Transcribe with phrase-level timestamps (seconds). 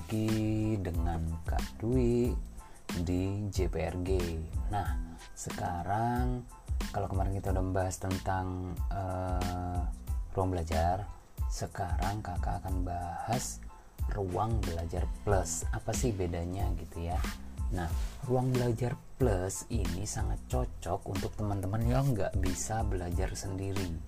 [0.00, 2.32] lagi dengan Kak Dwi
[3.04, 4.08] di JPRG.
[4.72, 4.96] Nah,
[5.36, 6.40] sekarang
[6.88, 9.84] kalau kemarin kita udah membahas tentang uh,
[10.32, 11.04] ruang belajar,
[11.52, 13.60] sekarang kakak akan bahas
[14.16, 15.68] ruang belajar plus.
[15.68, 17.20] Apa sih bedanya gitu ya?
[17.76, 17.92] Nah,
[18.24, 24.00] ruang belajar plus ini sangat cocok untuk teman-teman yang nggak bisa belajar sendiri.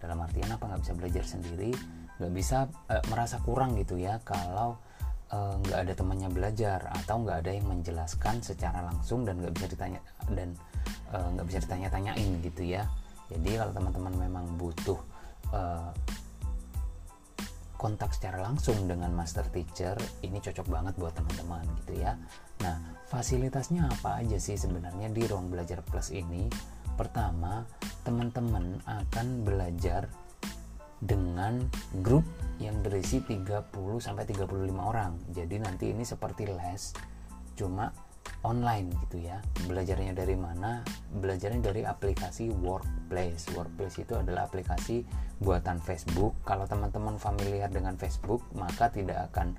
[0.00, 1.76] Dalam artian apa nggak bisa belajar sendiri?
[2.16, 4.85] Nggak bisa uh, merasa kurang gitu ya kalau Eh,
[5.34, 9.66] nggak uh, ada temannya belajar atau nggak ada yang menjelaskan secara langsung dan nggak bisa
[9.74, 10.54] ditanya dan
[11.10, 12.86] eh, nggak uh, bisa ditanya-tanyain gitu ya.
[13.26, 14.98] Jadi kalau teman-teman memang butuh
[15.50, 15.90] uh,
[17.74, 22.14] kontak secara langsung dengan master teacher ini cocok banget buat teman-teman gitu ya.
[22.62, 22.78] Nah
[23.10, 26.46] fasilitasnya apa aja sih sebenarnya di ruang belajar plus ini?
[26.94, 27.66] Pertama
[28.06, 30.06] teman-teman akan belajar
[31.00, 31.60] dengan
[32.00, 32.24] grup
[32.56, 33.68] yang berisi 30
[34.00, 34.48] sampai 35
[34.80, 35.12] orang.
[35.32, 36.96] Jadi nanti ini seperti les
[37.56, 37.92] cuma
[38.44, 39.38] online gitu ya.
[39.68, 40.80] Belajarnya dari mana?
[41.12, 43.52] Belajarnya dari aplikasi Workplace.
[43.52, 45.04] Workplace itu adalah aplikasi
[45.40, 46.32] buatan Facebook.
[46.48, 49.52] Kalau teman-teman familiar dengan Facebook, maka tidak akan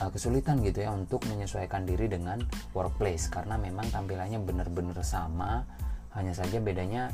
[0.00, 2.40] uh, kesulitan gitu ya untuk menyesuaikan diri dengan
[2.72, 5.68] Workplace karena memang tampilannya benar-benar sama.
[6.16, 7.12] Hanya saja bedanya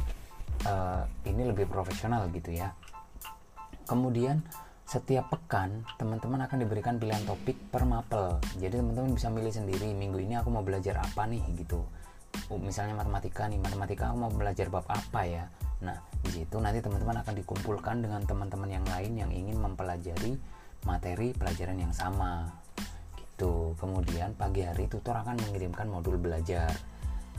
[0.64, 2.70] uh, ini lebih profesional gitu ya
[3.85, 4.43] kemudian
[4.85, 8.37] setiap pekan teman-teman akan diberikan pilihan topik per mapel.
[8.61, 11.41] Jadi teman-teman bisa milih sendiri minggu ini aku mau belajar apa nih?
[11.57, 11.81] gitu.
[12.61, 15.49] Misalnya matematika nih matematika aku mau belajar bab apa ya?
[15.81, 20.37] Nah di situ nanti teman-teman akan dikumpulkan dengan teman-teman yang lain yang ingin mempelajari
[20.85, 22.45] materi pelajaran yang sama.
[23.17, 23.73] Gitu.
[23.81, 26.69] Kemudian pagi hari tutor akan mengirimkan modul belajar.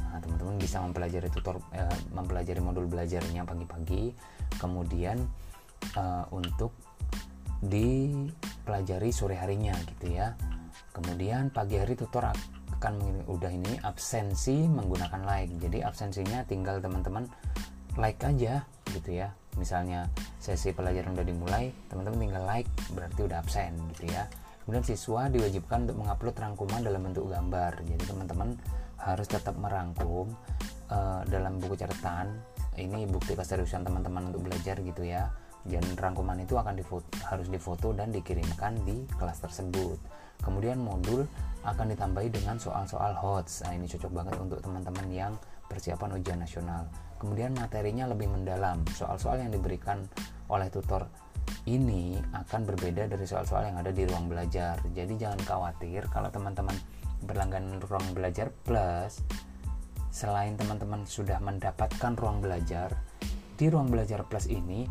[0.02, 4.18] Nah teman-teman bisa mempelajari tutor eh, mempelajari modul belajarnya pagi-pagi.
[4.58, 5.22] Kemudian
[5.96, 6.76] uh, untuk
[7.64, 10.36] dipelajari sore harinya gitu ya.
[10.92, 12.32] Kemudian pagi hari tutor
[12.80, 12.94] akan
[13.28, 15.52] udah ini absensi menggunakan like.
[15.60, 17.28] Jadi absensinya tinggal teman-teman
[18.00, 19.32] like aja gitu ya.
[19.56, 20.08] Misalnya
[20.40, 24.28] sesi pelajaran udah dimulai teman-teman tinggal like berarti udah absen gitu ya.
[24.64, 27.72] Kemudian siswa diwajibkan untuk mengupload rangkuman dalam bentuk gambar.
[27.86, 28.50] Jadi teman-teman
[28.98, 30.32] harus tetap merangkum
[30.90, 32.40] uh, dalam buku catatan.
[32.76, 35.32] Ini bukti keseriusan teman-teman untuk belajar gitu ya
[35.66, 39.98] dan rangkuman itu akan difoto, harus difoto dan dikirimkan di kelas tersebut.
[40.42, 41.26] Kemudian modul
[41.66, 43.66] akan ditambahi dengan soal-soal HOTS.
[43.66, 45.34] Nah ini cocok banget untuk teman-teman yang
[45.66, 46.86] persiapan ujian nasional.
[47.18, 48.86] Kemudian materinya lebih mendalam.
[48.94, 50.06] Soal-soal yang diberikan
[50.54, 51.10] oleh tutor
[51.66, 54.78] ini akan berbeda dari soal-soal yang ada di ruang belajar.
[54.94, 56.78] Jadi jangan khawatir kalau teman-teman
[57.26, 59.26] berlangganan ruang belajar plus
[60.14, 62.94] selain teman-teman sudah mendapatkan ruang belajar
[63.60, 64.88] di ruang belajar plus ini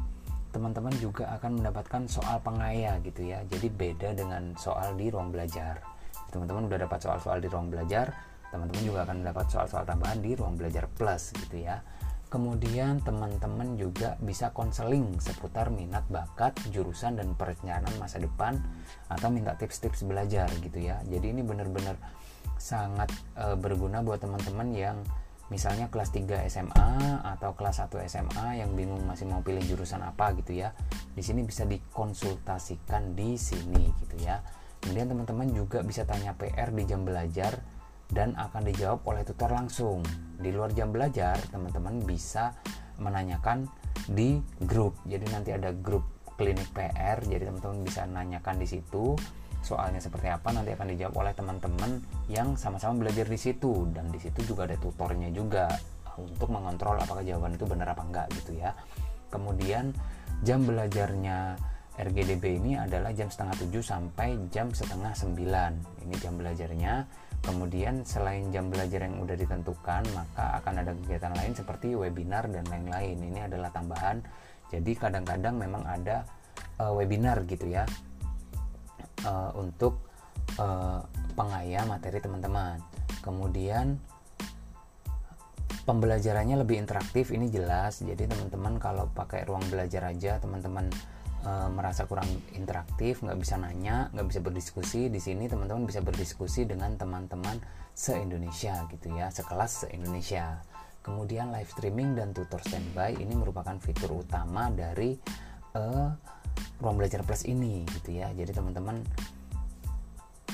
[0.54, 3.42] teman-teman juga akan mendapatkan soal pengaya gitu ya.
[3.50, 5.82] Jadi beda dengan soal di ruang belajar.
[6.30, 8.14] Teman-teman udah dapat soal-soal di ruang belajar
[8.54, 11.82] teman-teman juga akan mendapat soal-soal tambahan di ruang belajar plus gitu ya.
[12.30, 18.58] Kemudian teman-teman juga bisa konseling seputar minat bakat jurusan dan perencanaan masa depan
[19.10, 21.02] atau minta tips-tips belajar gitu ya.
[21.06, 21.98] Jadi ini benar-benar
[22.58, 24.98] sangat e, berguna buat teman-teman yang
[25.54, 30.34] misalnya kelas 3 SMA atau kelas 1 SMA yang bingung masih mau pilih jurusan apa
[30.34, 30.74] gitu ya
[31.14, 34.42] di sini bisa dikonsultasikan di sini gitu ya.
[34.82, 37.56] Kemudian teman-teman juga bisa tanya PR di jam belajar
[38.10, 40.02] dan akan dijawab oleh tutor langsung.
[40.36, 42.52] Di luar jam belajar teman-teman bisa
[42.98, 43.70] menanyakan
[44.10, 44.98] di grup.
[45.06, 49.14] Jadi nanti ada grup klinik PR jadi teman-teman bisa nanyakan di situ
[49.64, 51.90] soalnya seperti apa nanti akan dijawab oleh teman-teman
[52.28, 53.88] yang sama-sama belajar di situ.
[53.88, 55.72] Dan di situ juga ada tutornya juga
[56.20, 58.76] untuk mengontrol apakah jawaban itu benar apa enggak gitu ya.
[59.32, 59.90] Kemudian
[60.44, 61.56] jam belajarnya
[61.96, 66.04] RGDB ini adalah jam setengah tujuh sampai jam setengah sembilan.
[66.04, 66.94] Ini jam belajarnya.
[67.44, 72.64] Kemudian selain jam belajar yang udah ditentukan maka akan ada kegiatan lain seperti webinar dan
[72.68, 73.16] lain-lain.
[73.16, 74.20] Ini adalah tambahan.
[74.68, 76.24] Jadi kadang-kadang memang ada
[76.80, 77.84] uh, webinar gitu ya
[79.26, 79.98] uh, untuk
[80.60, 81.02] uh,
[81.34, 82.78] pengaya materi teman-teman.
[83.24, 83.98] Kemudian
[85.84, 88.00] pembelajarannya lebih interaktif ini jelas.
[88.00, 90.88] Jadi teman-teman kalau pakai ruang belajar aja teman-teman
[91.44, 95.12] uh, merasa kurang interaktif, nggak bisa nanya, nggak bisa berdiskusi.
[95.12, 97.60] Di sini teman-teman bisa berdiskusi dengan teman-teman
[97.94, 100.60] se-Indonesia gitu ya, sekelas se-Indonesia.
[101.04, 105.12] Kemudian live streaming dan tutor standby ini merupakan fitur utama dari
[105.76, 106.08] uh,
[106.82, 108.30] ruang belajar plus ini gitu ya.
[108.34, 109.00] Jadi teman-teman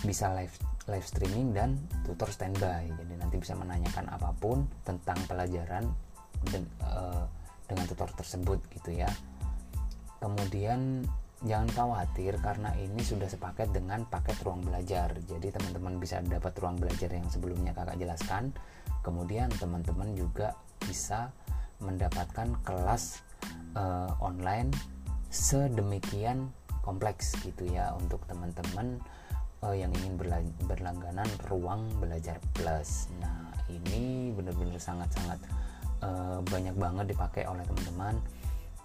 [0.01, 0.55] bisa live
[0.89, 2.89] live streaming dan tutor standby.
[2.89, 5.85] Jadi nanti bisa menanyakan apa pun tentang pelajaran
[6.49, 7.25] dan uh,
[7.69, 9.11] dengan tutor tersebut gitu ya.
[10.21, 11.05] Kemudian
[11.41, 15.15] jangan khawatir karena ini sudah sepaket dengan paket ruang belajar.
[15.25, 18.53] Jadi teman-teman bisa dapat ruang belajar yang sebelumnya kakak jelaskan.
[19.01, 20.53] Kemudian teman-teman juga
[20.85, 21.33] bisa
[21.81, 23.25] mendapatkan kelas
[23.73, 24.69] uh, online
[25.31, 26.51] sedemikian
[26.83, 28.99] kompleks gitu ya untuk teman-teman
[29.63, 30.19] uh, yang ingin
[30.67, 33.07] berlangganan ruang belajar plus.
[33.23, 35.39] Nah ini benar-benar sangat-sangat
[36.03, 38.19] uh, banyak banget dipakai oleh teman-teman.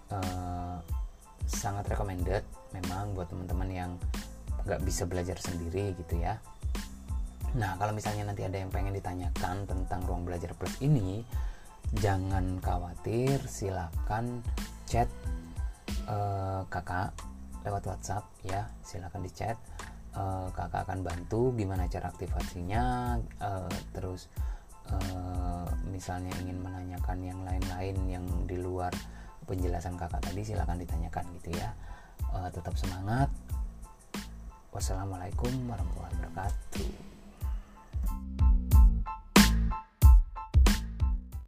[0.05, 0.77] Uh,
[1.49, 3.91] sangat recommended memang buat teman-teman yang
[4.65, 6.37] nggak bisa belajar sendiri gitu ya.
[7.57, 11.25] Nah kalau misalnya nanti ada yang pengen ditanyakan tentang ruang belajar plus ini
[12.01, 14.41] jangan khawatir silahkan
[14.89, 15.09] chat
[16.09, 17.13] uh, kakak
[17.65, 18.69] lewat WhatsApp ya.
[18.85, 19.57] Silahkan di chat
[20.17, 23.17] uh, kakak akan bantu gimana cara aktivasinya.
[23.41, 24.29] Uh, terus
[24.89, 28.91] uh, misalnya ingin menanyakan yang lain-lain yang di luar
[29.45, 31.73] penjelasan kakak tadi silahkan ditanyakan gitu ya.
[32.33, 33.29] Uh, tetap semangat.
[34.75, 37.14] Wassalamualaikum warahmatullahi wabarakatuh